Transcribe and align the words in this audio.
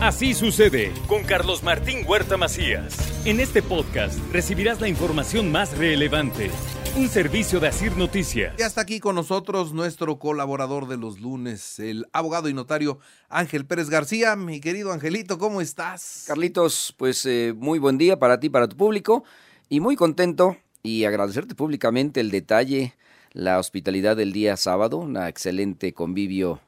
Así 0.00 0.32
sucede 0.32 0.94
con 1.06 1.24
Carlos 1.24 1.62
Martín 1.62 2.06
Huerta 2.08 2.38
Macías. 2.38 2.96
En 3.26 3.38
este 3.38 3.60
podcast 3.60 4.18
recibirás 4.32 4.80
la 4.80 4.88
información 4.88 5.52
más 5.52 5.76
relevante. 5.76 6.50
Un 6.96 7.06
servicio 7.08 7.60
de 7.60 7.68
Asir 7.68 7.94
Noticias. 7.98 8.56
Ya 8.56 8.64
está 8.64 8.80
aquí 8.80 8.98
con 8.98 9.14
nosotros 9.14 9.74
nuestro 9.74 10.18
colaborador 10.18 10.88
de 10.88 10.96
los 10.96 11.20
lunes, 11.20 11.78
el 11.78 12.06
abogado 12.14 12.48
y 12.48 12.54
notario 12.54 12.98
Ángel 13.28 13.66
Pérez 13.66 13.90
García. 13.90 14.36
Mi 14.36 14.58
querido 14.58 14.90
Angelito, 14.90 15.36
¿cómo 15.36 15.60
estás? 15.60 16.24
Carlitos, 16.26 16.94
pues 16.96 17.26
eh, 17.26 17.52
muy 17.54 17.78
buen 17.78 17.98
día 17.98 18.18
para 18.18 18.40
ti, 18.40 18.48
para 18.48 18.68
tu 18.68 18.78
público, 18.78 19.24
y 19.68 19.80
muy 19.80 19.96
contento 19.96 20.56
y 20.82 21.04
agradecerte 21.04 21.54
públicamente 21.54 22.20
el 22.20 22.30
detalle, 22.30 22.94
la 23.32 23.58
hospitalidad 23.58 24.16
del 24.16 24.32
día 24.32 24.56
sábado, 24.56 24.96
una 24.96 25.28
excelente 25.28 25.92
convivio 25.92 26.58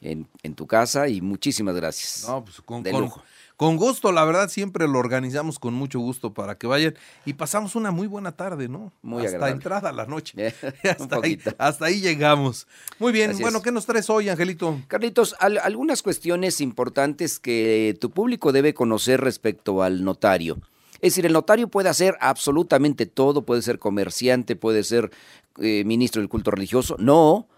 en, 0.00 0.26
en 0.42 0.54
tu 0.54 0.66
casa 0.66 1.08
y 1.08 1.20
muchísimas 1.20 1.74
gracias. 1.74 2.24
No, 2.28 2.44
pues 2.44 2.60
con, 2.60 2.82
De 2.82 2.90
con- 2.92 3.02
lujo. 3.02 3.22
con 3.56 3.76
gusto, 3.76 4.12
la 4.12 4.24
verdad, 4.24 4.48
siempre 4.48 4.86
lo 4.86 4.98
organizamos 4.98 5.58
con 5.58 5.72
mucho 5.74 5.98
gusto 5.98 6.34
para 6.34 6.56
que 6.58 6.66
vayan 6.66 6.94
y 7.24 7.32
pasamos 7.32 7.74
una 7.74 7.90
muy 7.90 8.06
buena 8.06 8.32
tarde, 8.32 8.68
¿no? 8.68 8.92
Muy 9.02 9.24
hasta 9.24 9.36
agradable. 9.36 9.54
entrada 9.56 9.88
a 9.88 9.92
la 9.92 10.04
noche. 10.06 10.54
Hasta, 10.84 11.16
ahí, 11.16 11.36
poquito. 11.38 11.54
hasta 11.58 11.86
ahí 11.86 12.00
llegamos. 12.00 12.66
Muy 12.98 13.12
bien, 13.12 13.30
Así 13.30 13.40
bueno, 13.42 13.58
es. 13.58 13.64
¿qué 13.64 13.72
nos 13.72 13.86
traes 13.86 14.10
hoy, 14.10 14.28
Angelito? 14.28 14.78
Carlitos, 14.88 15.34
al- 15.40 15.58
algunas 15.58 16.02
cuestiones 16.02 16.60
importantes 16.60 17.38
que 17.38 17.96
tu 18.00 18.10
público 18.10 18.52
debe 18.52 18.74
conocer 18.74 19.20
respecto 19.22 19.82
al 19.82 20.04
notario. 20.04 20.58
Es 20.96 21.12
decir, 21.12 21.26
el 21.26 21.32
notario 21.34 21.68
puede 21.68 21.88
hacer 21.90 22.16
absolutamente 22.20 23.04
todo, 23.06 23.42
puede 23.42 23.60
ser 23.62 23.78
comerciante, 23.78 24.56
puede 24.56 24.82
ser 24.82 25.10
eh, 25.60 25.84
ministro 25.84 26.20
del 26.20 26.28
culto 26.30 26.50
religioso. 26.50 26.96
No. 26.98 27.48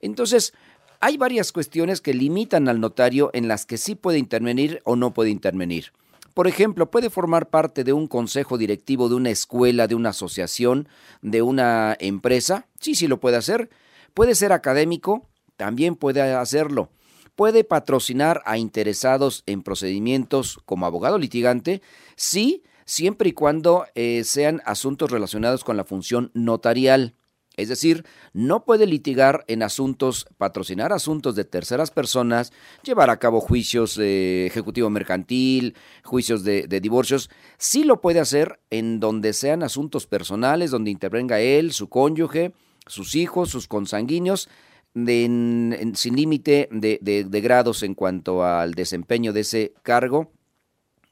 Entonces, 0.00 0.52
hay 1.00 1.16
varias 1.16 1.52
cuestiones 1.52 2.00
que 2.00 2.14
limitan 2.14 2.68
al 2.68 2.80
notario 2.80 3.30
en 3.32 3.48
las 3.48 3.66
que 3.66 3.78
sí 3.78 3.94
puede 3.94 4.18
intervenir 4.18 4.80
o 4.84 4.96
no 4.96 5.12
puede 5.12 5.30
intervenir. 5.30 5.92
Por 6.34 6.46
ejemplo, 6.46 6.90
puede 6.90 7.10
formar 7.10 7.48
parte 7.48 7.82
de 7.82 7.92
un 7.92 8.06
consejo 8.06 8.58
directivo 8.58 9.08
de 9.08 9.16
una 9.16 9.30
escuela, 9.30 9.88
de 9.88 9.94
una 9.94 10.10
asociación, 10.10 10.88
de 11.20 11.42
una 11.42 11.96
empresa. 11.98 12.66
Sí, 12.78 12.94
sí 12.94 13.08
lo 13.08 13.18
puede 13.18 13.36
hacer. 13.36 13.70
Puede 14.14 14.34
ser 14.34 14.52
académico, 14.52 15.26
también 15.56 15.96
puede 15.96 16.22
hacerlo. 16.22 16.90
Puede 17.34 17.64
patrocinar 17.64 18.42
a 18.46 18.58
interesados 18.58 19.42
en 19.46 19.62
procedimientos 19.62 20.60
como 20.64 20.86
abogado 20.86 21.18
litigante, 21.18 21.82
sí, 22.16 22.64
siempre 22.84 23.28
y 23.28 23.32
cuando 23.32 23.86
eh, 23.94 24.22
sean 24.24 24.62
asuntos 24.64 25.10
relacionados 25.10 25.62
con 25.62 25.76
la 25.76 25.84
función 25.84 26.30
notarial. 26.34 27.14
Es 27.58 27.68
decir, 27.68 28.06
no 28.32 28.64
puede 28.64 28.86
litigar 28.86 29.44
en 29.48 29.62
asuntos, 29.62 30.26
patrocinar 30.38 30.92
asuntos 30.92 31.34
de 31.34 31.44
terceras 31.44 31.90
personas, 31.90 32.52
llevar 32.84 33.10
a 33.10 33.18
cabo 33.18 33.40
juicios 33.40 33.96
de 33.96 34.46
ejecutivo 34.46 34.88
mercantil, 34.90 35.74
juicios 36.04 36.44
de, 36.44 36.68
de 36.68 36.80
divorcios. 36.80 37.28
Sí 37.58 37.82
lo 37.84 38.00
puede 38.00 38.20
hacer 38.20 38.60
en 38.70 39.00
donde 39.00 39.32
sean 39.32 39.62
asuntos 39.62 40.06
personales, 40.06 40.70
donde 40.70 40.90
intervenga 40.92 41.40
él, 41.40 41.72
su 41.72 41.88
cónyuge, 41.88 42.52
sus 42.86 43.14
hijos, 43.16 43.50
sus 43.50 43.66
consanguíneos, 43.68 44.48
de- 44.94 45.24
en- 45.24 45.92
sin 45.96 46.16
límite 46.16 46.68
de- 46.70 46.98
de 47.02 47.40
grados 47.40 47.82
en 47.82 47.94
cuanto 47.94 48.44
al 48.44 48.72
desempeño 48.74 49.32
de 49.32 49.40
ese 49.40 49.74
cargo 49.82 50.32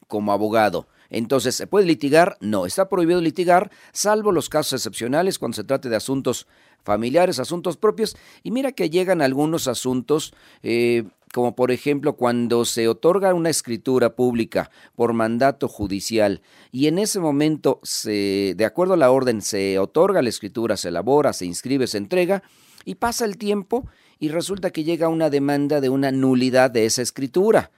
como 0.07 0.31
abogado. 0.31 0.87
Entonces, 1.09 1.55
¿se 1.55 1.67
puede 1.67 1.85
litigar? 1.85 2.37
No, 2.41 2.65
está 2.65 2.89
prohibido 2.89 3.21
litigar, 3.21 3.71
salvo 3.93 4.31
los 4.31 4.49
casos 4.49 4.73
excepcionales 4.73 5.39
cuando 5.39 5.55
se 5.55 5.63
trate 5.63 5.89
de 5.89 5.95
asuntos 5.95 6.47
familiares, 6.83 7.39
asuntos 7.39 7.77
propios. 7.77 8.15
Y 8.43 8.51
mira 8.51 8.71
que 8.71 8.89
llegan 8.89 9.21
algunos 9.21 9.67
asuntos, 9.67 10.33
eh, 10.63 11.03
como 11.33 11.55
por 11.55 11.71
ejemplo 11.71 12.13
cuando 12.13 12.63
se 12.65 12.87
otorga 12.87 13.33
una 13.33 13.49
escritura 13.49 14.15
pública 14.15 14.71
por 14.95 15.13
mandato 15.13 15.67
judicial 15.67 16.41
y 16.71 16.87
en 16.87 16.99
ese 16.99 17.19
momento, 17.19 17.81
se, 17.83 18.53
de 18.55 18.65
acuerdo 18.65 18.93
a 18.93 18.97
la 18.97 19.11
orden, 19.11 19.41
se 19.41 19.77
otorga 19.79 20.21
la 20.21 20.29
escritura, 20.29 20.77
se 20.77 20.87
elabora, 20.87 21.33
se 21.33 21.45
inscribe, 21.45 21.87
se 21.87 21.97
entrega, 21.97 22.43
y 22.85 22.95
pasa 22.95 23.25
el 23.25 23.37
tiempo 23.37 23.87
y 24.19 24.29
resulta 24.29 24.71
que 24.71 24.85
llega 24.85 25.09
una 25.09 25.29
demanda 25.29 25.81
de 25.81 25.89
una 25.89 26.11
nulidad 26.11 26.71
de 26.71 26.85
esa 26.85 27.01
escritura 27.01 27.71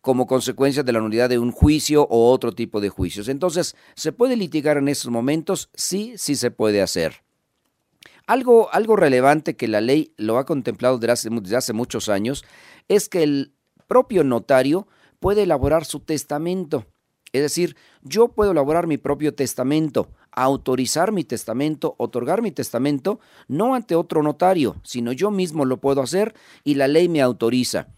como 0.00 0.26
consecuencia 0.26 0.82
de 0.82 0.92
la 0.92 1.00
nulidad 1.00 1.28
de 1.28 1.38
un 1.38 1.52
juicio 1.52 2.06
o 2.08 2.30
otro 2.30 2.52
tipo 2.52 2.80
de 2.80 2.88
juicios. 2.88 3.28
Entonces, 3.28 3.74
¿se 3.94 4.12
puede 4.12 4.36
litigar 4.36 4.76
en 4.76 4.88
esos 4.88 5.10
momentos? 5.10 5.70
Sí, 5.74 6.14
sí 6.16 6.36
se 6.36 6.50
puede 6.50 6.82
hacer. 6.82 7.22
Algo, 8.26 8.72
algo 8.72 8.94
relevante 8.96 9.56
que 9.56 9.68
la 9.68 9.80
ley 9.80 10.12
lo 10.16 10.38
ha 10.38 10.44
contemplado 10.44 10.98
desde 10.98 11.12
hace, 11.12 11.30
desde 11.30 11.56
hace 11.56 11.72
muchos 11.72 12.08
años 12.08 12.44
es 12.86 13.08
que 13.08 13.22
el 13.22 13.54
propio 13.86 14.22
notario 14.22 14.86
puede 15.18 15.42
elaborar 15.42 15.84
su 15.84 16.00
testamento. 16.00 16.84
Es 17.32 17.42
decir, 17.42 17.76
yo 18.02 18.28
puedo 18.28 18.52
elaborar 18.52 18.86
mi 18.86 18.98
propio 18.98 19.34
testamento, 19.34 20.10
autorizar 20.30 21.12
mi 21.12 21.24
testamento, 21.24 21.94
otorgar 21.98 22.42
mi 22.42 22.52
testamento, 22.52 23.20
no 23.48 23.74
ante 23.74 23.94
otro 23.94 24.22
notario, 24.22 24.76
sino 24.84 25.12
yo 25.12 25.30
mismo 25.30 25.64
lo 25.64 25.78
puedo 25.78 26.00
hacer 26.00 26.34
y 26.64 26.74
la 26.74 26.88
ley 26.88 27.08
me 27.08 27.20
autoriza. 27.20 27.88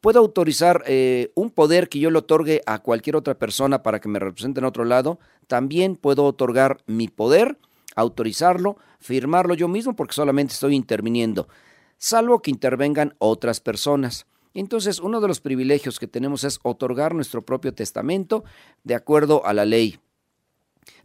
Puedo 0.00 0.18
autorizar 0.18 0.82
eh, 0.86 1.30
un 1.34 1.50
poder 1.50 1.88
que 1.88 1.98
yo 1.98 2.10
le 2.10 2.18
otorgue 2.18 2.62
a 2.64 2.78
cualquier 2.78 3.16
otra 3.16 3.34
persona 3.34 3.82
para 3.82 4.00
que 4.00 4.08
me 4.08 4.18
represente 4.18 4.60
en 4.60 4.64
otro 4.64 4.84
lado. 4.84 5.18
También 5.46 5.96
puedo 5.96 6.24
otorgar 6.24 6.78
mi 6.86 7.08
poder, 7.08 7.58
autorizarlo, 7.96 8.78
firmarlo 8.98 9.54
yo 9.54 9.68
mismo 9.68 9.94
porque 9.94 10.14
solamente 10.14 10.54
estoy 10.54 10.74
interviniendo, 10.74 11.48
salvo 11.98 12.40
que 12.40 12.50
intervengan 12.50 13.14
otras 13.18 13.60
personas. 13.60 14.26
Entonces, 14.54 15.00
uno 15.00 15.20
de 15.20 15.28
los 15.28 15.40
privilegios 15.40 16.00
que 16.00 16.08
tenemos 16.08 16.44
es 16.44 16.58
otorgar 16.62 17.14
nuestro 17.14 17.42
propio 17.42 17.72
testamento 17.74 18.42
de 18.84 18.94
acuerdo 18.94 19.44
a 19.46 19.52
la 19.52 19.64
ley. 19.64 20.00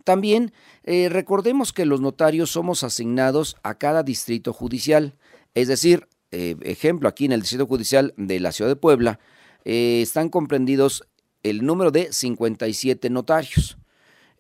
También 0.04 0.54
eh, 0.84 1.10
recordemos 1.10 1.74
que 1.74 1.86
los 1.86 2.00
notarios 2.00 2.52
somos 2.52 2.84
asignados 2.84 3.58
a 3.62 3.76
cada 3.76 4.04
distrito 4.04 4.54
judicial, 4.54 5.16
es 5.54 5.68
decir, 5.68 6.08
eh, 6.36 6.58
ejemplo, 6.64 7.08
aquí 7.08 7.24
en 7.24 7.32
el 7.32 7.40
Distrito 7.40 7.66
Judicial 7.66 8.14
de 8.18 8.42
la 8.42 8.52
Ciudad 8.52 8.70
de 8.70 8.76
Puebla, 8.76 9.20
eh, 9.64 10.02
están 10.02 10.28
comprendidos 10.28 11.08
el 11.44 11.66
número 11.66 11.92
de 11.92 12.12
57 12.12 13.10
notarios. 13.10 13.78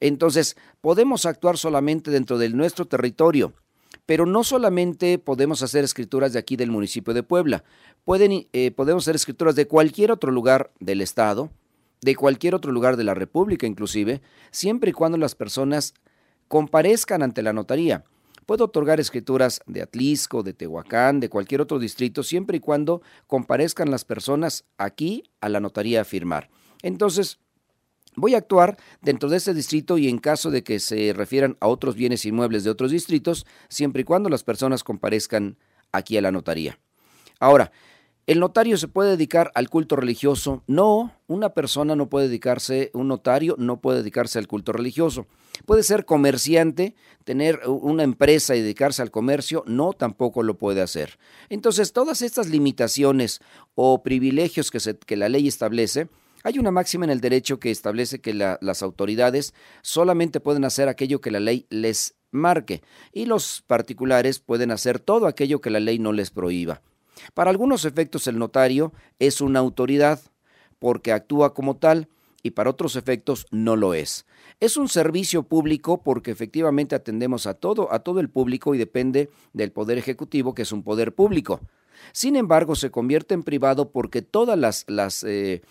Entonces, 0.02 0.58
podemos 0.82 1.26
actuar 1.26 1.58
solamente 1.58 2.12
dentro 2.12 2.38
de 2.38 2.50
nuestro 2.50 2.86
territorio, 2.86 3.54
pero 4.06 4.26
no 4.26 4.44
solamente 4.44 5.20
podemos 5.20 5.62
hacer 5.62 5.86
escrituras 5.86 6.34
de 6.34 6.40
aquí 6.40 6.58
del 6.58 6.70
municipio 6.70 7.14
de 7.14 7.24
Puebla, 7.24 7.64
Pueden, 8.04 8.48
eh, 8.52 8.72
podemos 8.72 9.06
hacer 9.06 9.16
escrituras 9.16 9.56
de 9.56 9.68
cualquier 9.68 10.12
otro 10.12 10.32
lugar 10.32 10.72
del 10.82 11.00
Estado, 11.00 11.50
de 12.02 12.16
cualquier 12.16 12.54
otro 12.54 12.72
lugar 12.72 12.98
de 12.98 13.06
la 13.06 13.14
República 13.14 13.66
inclusive, 13.66 14.22
siempre 14.52 14.90
y 14.90 14.94
cuando 14.94 15.18
las 15.18 15.34
personas 15.34 15.94
comparezcan 16.50 17.24
ante 17.24 17.42
la 17.42 17.54
notaría. 17.54 18.04
Puedo 18.46 18.66
otorgar 18.66 19.00
escrituras 19.00 19.62
de 19.66 19.82
Atlisco, 19.82 20.44
de 20.44 20.54
Tehuacán, 20.54 21.20
de 21.20 21.30
cualquier 21.30 21.62
otro 21.62 21.80
distrito, 21.80 22.24
siempre 22.24 22.58
y 22.58 22.60
cuando 22.60 23.02
comparezcan 23.28 23.90
las 23.90 24.06
personas 24.06 24.66
aquí 24.78 25.24
a 25.42 25.50
la 25.50 25.60
notaría 25.60 26.02
a 26.02 26.06
firmar. 26.06 26.50
Entonces, 26.84 27.40
voy 28.16 28.36
a 28.36 28.40
actuar 28.40 28.78
dentro 29.02 29.30
de 29.30 29.38
este 29.38 29.54
distrito 29.54 29.98
y 29.98 30.10
en 30.10 30.20
caso 30.20 30.52
de 30.52 30.64
que 30.64 30.80
se 30.80 31.14
refieran 31.14 31.58
a 31.60 31.68
otros 31.68 31.96
bienes 31.96 32.26
inmuebles 32.26 32.64
de 32.64 32.70
otros 32.70 32.92
distritos, 32.92 33.46
siempre 33.70 34.02
y 34.02 34.06
cuando 34.06 34.30
las 34.30 34.44
personas 34.44 34.84
comparezcan 34.84 35.58
aquí 35.92 36.18
a 36.18 36.22
la 36.22 36.32
notaría. 36.32 36.80
Ahora, 37.40 37.72
¿El 38.28 38.40
notario 38.40 38.76
se 38.78 38.88
puede 38.88 39.12
dedicar 39.12 39.52
al 39.54 39.70
culto 39.70 39.96
religioso? 39.96 40.64
No, 40.66 41.14
una 41.28 41.50
persona 41.50 41.96
no 41.96 42.10
puede 42.10 42.28
dedicarse, 42.28 42.90
un 42.96 43.08
notario 43.08 43.54
no 43.60 43.82
puede 43.82 44.00
dedicarse 44.00 44.40
al 44.40 44.48
culto 44.48 44.72
religioso. 44.72 45.28
Puede 45.68 45.84
ser 45.84 46.06
comerciante, 46.06 46.96
tener 47.24 47.62
una 47.68 48.02
empresa 48.02 48.56
y 48.56 48.62
dedicarse 48.62 49.04
al 49.04 49.12
comercio, 49.12 49.64
no, 49.68 49.94
tampoco 49.94 50.42
lo 50.42 50.58
puede 50.58 50.82
hacer. 50.82 51.20
Entonces, 51.50 51.94
todas 51.94 52.24
estas 52.24 52.50
limitaciones 52.50 53.42
o 53.76 54.02
privilegios 54.02 54.72
que, 54.72 55.16
la 55.16 55.30
ley 55.30 55.48
establece, 55.48 56.10
hay 56.44 56.58
una 56.58 56.72
máxima 56.72 57.06
en 57.06 57.12
el 57.12 57.22
derecho 57.22 57.60
que 57.60 57.70
establece 57.70 58.22
que 58.22 58.34
la, 58.34 58.58
las 58.60 58.82
autoridades 58.82 59.54
solamente 59.84 60.40
pueden 60.40 60.66
hacer 60.66 60.90
aquello 60.90 61.22
que 61.22 61.30
la 61.30 61.40
ley 61.40 61.68
les 61.70 62.16
marque 62.32 62.82
y 63.14 63.28
los 63.28 63.64
particulares 63.68 64.40
pueden 64.40 64.72
hacer 64.72 65.00
todo 65.00 65.28
aquello 65.28 65.62
que 65.62 65.70
la 65.70 65.80
ley 65.80 66.00
no 66.00 66.12
les 66.12 66.32
prohíba. 66.32 66.82
Para 67.34 67.50
algunos 67.50 67.86
efectos 67.86 68.28
el 68.28 68.38
notario 68.38 68.94
es 69.20 69.42
una 69.42 69.60
autoridad 69.60 70.20
porque 70.80 71.12
actúa 71.12 71.54
como 71.54 71.78
tal 71.78 72.10
y 72.44 72.52
para 72.52 72.70
otros 72.70 72.96
efectos 72.96 73.48
no 73.52 73.76
lo 73.76 73.94
es. 73.94 74.26
Es 74.60 74.78
un 74.78 74.88
servicio 74.88 75.44
público 75.44 76.04
porque 76.04 76.32
efectivamente 76.32 76.96
atendemos 76.96 77.48
a 77.48 77.56
todo, 77.56 77.92
a 77.92 78.00
todo 78.00 78.20
el 78.20 78.30
público 78.30 78.76
y 78.76 78.78
depende 78.78 79.30
del 79.54 79.72
poder 79.72 79.98
ejecutivo 79.98 80.54
que 80.54 80.62
es 80.62 80.72
un 80.72 80.84
poder 80.84 81.16
público. 81.16 81.62
Sin 82.12 82.36
embargo, 82.36 82.76
se 82.76 82.92
convierte 82.92 83.34
en 83.34 83.44
privado 83.44 83.90
porque 83.90 84.22
todas 84.22 84.60
las, 84.60 84.86
las 84.88 85.24
eh, 85.24 85.64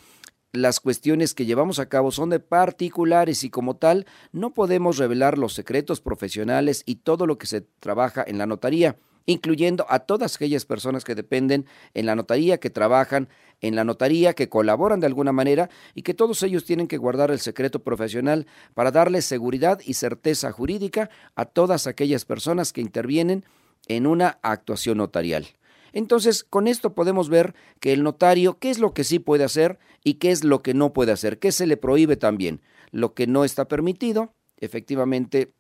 las 0.55 0.81
cuestiones 0.81 1.35
que 1.35 1.47
llevamos 1.47 1.79
a 1.79 1.89
cabo 1.89 2.13
son 2.13 2.31
de 2.31 2.41
particulares 2.41 3.45
y 3.45 3.51
como 3.51 3.77
tal 3.77 4.07
no 4.33 4.55
podemos 4.55 4.99
revelar 4.99 5.37
los 5.37 5.53
secretos 5.53 6.01
profesionales 6.01 6.83
y 6.87 6.97
todo 6.97 7.27
lo 7.27 7.39
que 7.39 7.47
se 7.47 7.61
trabaja 7.61 8.25
en 8.27 8.39
la 8.39 8.47
notaría, 8.47 8.97
incluyendo 9.27 9.87
a 9.89 10.01
todas 10.01 10.37
aquellas 10.37 10.65
personas 10.65 11.05
que 11.05 11.15
dependen 11.15 11.67
en 11.95 12.07
la 12.07 12.15
notaría, 12.15 12.59
que 12.59 12.71
trabajan 12.71 13.29
en 13.61 13.77
la 13.77 13.85
notaría, 13.85 14.35
que 14.35 14.49
colaboran 14.49 15.01
de 15.01 15.07
alguna 15.07 15.33
manera 15.33 15.71
y 15.95 16.03
que 16.03 16.15
todos 16.15 16.43
ellos 16.43 16.65
tienen 16.65 16.87
que 16.87 16.99
guardar 16.99 17.31
el 17.31 17.41
secreto 17.41 17.83
profesional 17.83 18.47
para 18.75 18.91
darle 18.91 19.23
seguridad 19.23 19.81
y 19.85 19.95
certeza 19.95 20.53
jurídica 20.53 21.11
a 21.35 21.47
todas 21.47 21.87
aquellas 21.87 22.25
personas 22.25 22.73
que 22.73 22.81
intervienen 22.81 23.45
en 23.87 24.07
una 24.07 24.39
actuación 24.43 24.99
notarial. 24.99 25.47
Entonces, 25.93 26.43
con 26.43 26.67
esto 26.67 26.95
podemos 26.95 27.29
ver 27.29 27.55
que 27.81 27.93
el 27.93 28.03
notario, 28.03 28.59
qué 28.59 28.71
es 28.71 28.81
lo 28.81 28.93
que 28.93 29.05
sí 29.05 29.21
puede 29.21 29.45
hacer 29.45 29.79
y 30.03 30.15
qué 30.15 30.33
es 30.33 30.43
lo 30.43 30.61
que 30.61 30.75
no 30.75 30.93
puede 30.93 31.13
hacer, 31.13 31.39
qué 31.39 31.53
se 31.53 31.67
le 31.67 31.77
prohíbe 31.77 32.17
también. 32.17 32.61
Lo 32.91 33.15
que 33.15 33.29
no 33.29 33.45
está 33.45 33.69
permitido, 33.69 34.35
efectivamente, 34.59 35.53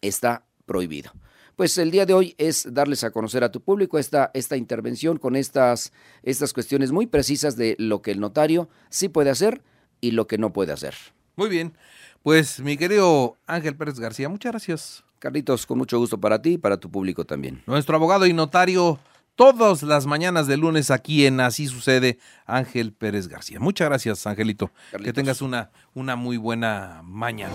está 0.00 0.46
prohibido. 0.64 1.12
Pues 1.56 1.78
el 1.78 1.90
día 1.90 2.04
de 2.04 2.14
hoy 2.14 2.34
es 2.38 2.66
darles 2.72 3.04
a 3.04 3.10
conocer 3.10 3.44
a 3.44 3.52
tu 3.52 3.60
público 3.60 3.98
esta, 3.98 4.30
esta 4.34 4.56
intervención 4.56 5.18
con 5.18 5.36
estas, 5.36 5.92
estas 6.22 6.52
cuestiones 6.52 6.90
muy 6.90 7.06
precisas 7.06 7.56
de 7.56 7.76
lo 7.78 8.02
que 8.02 8.10
el 8.10 8.20
notario 8.20 8.68
sí 8.90 9.08
puede 9.08 9.30
hacer 9.30 9.62
y 10.00 10.10
lo 10.10 10.26
que 10.26 10.38
no 10.38 10.52
puede 10.52 10.72
hacer. 10.72 10.94
Muy 11.36 11.48
bien, 11.48 11.76
pues 12.22 12.60
mi 12.60 12.76
querido 12.76 13.36
Ángel 13.46 13.76
Pérez 13.76 14.00
García, 14.00 14.28
muchas 14.28 14.52
gracias. 14.52 15.04
Carlitos, 15.18 15.64
con 15.64 15.78
mucho 15.78 15.98
gusto 15.98 16.20
para 16.20 16.42
ti 16.42 16.54
y 16.54 16.58
para 16.58 16.76
tu 16.76 16.90
público 16.90 17.24
también. 17.24 17.62
Nuestro 17.66 17.96
abogado 17.96 18.26
y 18.26 18.32
notario 18.32 18.98
todas 19.36 19.82
las 19.82 20.06
mañanas 20.06 20.46
de 20.46 20.56
lunes 20.56 20.90
aquí 20.90 21.26
en 21.26 21.40
Así 21.40 21.66
Sucede, 21.66 22.18
Ángel 22.46 22.92
Pérez 22.92 23.28
García. 23.28 23.60
Muchas 23.60 23.88
gracias, 23.88 24.26
Angelito. 24.26 24.70
Que 25.02 25.12
tengas 25.12 25.42
una, 25.42 25.70
una 25.94 26.16
muy 26.16 26.36
buena 26.36 27.00
mañana. 27.04 27.54